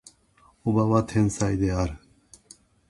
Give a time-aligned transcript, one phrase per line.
[0.63, 1.95] 叔母は天才である